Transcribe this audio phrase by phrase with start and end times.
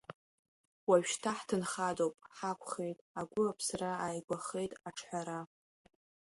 [0.87, 5.39] Уажәшьҭа хҭынхадоуп, ҳақәхеит агәы аԥсра ааигәахеит аҿҳәара.